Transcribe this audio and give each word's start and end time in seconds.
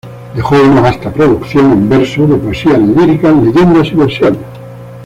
Dejó 0.35 0.59
una 0.59 0.81
vasta 0.81 1.13
producción 1.13 1.73
en 1.73 1.87
verso, 1.87 2.25
de 2.25 2.33
poesía 2.35 2.75
líricas, 2.75 3.35
leyendas 3.35 3.85
y 3.89 3.93
versiones. 3.95 4.41